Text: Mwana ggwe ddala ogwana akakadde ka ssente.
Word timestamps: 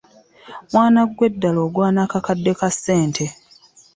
Mwana 0.71 0.99
ggwe 1.09 1.27
ddala 1.33 1.59
ogwana 1.67 1.99
akakadde 2.05 2.51
ka 2.59 2.69
ssente. 2.75 3.25